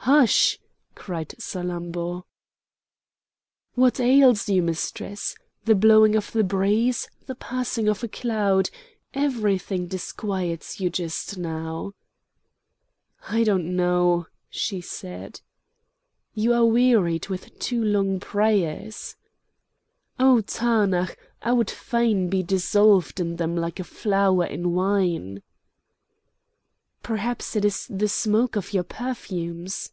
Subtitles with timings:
[0.00, 0.60] "Hush!"
[0.94, 2.22] cried Salammbô.
[3.74, 5.34] "What ails you, mistress?
[5.64, 8.70] The blowing of the breeze, the passing of a cloud,
[9.14, 11.92] everything disquiets you just now!"
[13.28, 15.40] "I do not know," she said.
[16.34, 19.16] "You are wearied with too long prayers!"
[20.20, 20.40] "Oh!
[20.46, 25.42] Tanaach, I would fain be dissolved in them like a flower in wine!"
[27.02, 29.90] "Perhaps it is the smoke of your perfumes?"